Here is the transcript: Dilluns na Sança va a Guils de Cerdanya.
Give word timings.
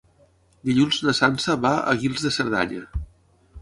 Dilluns 0.69 0.97
na 1.09 1.15
Sança 1.19 1.59
va 1.69 1.75
a 1.93 1.97
Guils 2.03 2.29
de 2.29 2.35
Cerdanya. 2.39 2.87